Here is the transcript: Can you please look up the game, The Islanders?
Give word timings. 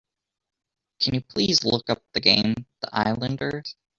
Can 0.99 1.13
you 1.13 1.21
please 1.21 1.63
look 1.63 1.91
up 1.91 2.01
the 2.13 2.21
game, 2.21 2.55
The 2.81 2.89
Islanders? 2.91 3.75